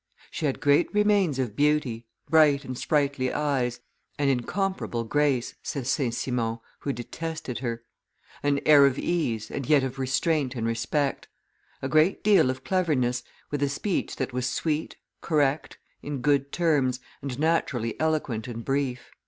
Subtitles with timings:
[0.31, 3.81] "She had great remains of beauty, bright and sprightly eyes,
[4.17, 6.11] an imcomparable grace," says St.
[6.15, 7.83] Simon, who detested her;
[8.41, 11.27] "an air of ease, and yet of restraint and respect;
[11.83, 16.99] a great deal of cleverness, with a speech that was sweet, correct, in good terms,
[17.21, 19.11] and naturally eloquent and brief."